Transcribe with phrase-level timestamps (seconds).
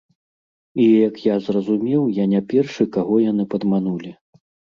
[0.85, 4.11] І, як я зразумеў, я не першы, каго яны падманулі.